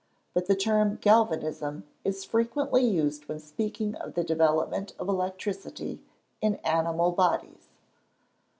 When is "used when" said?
2.83-3.39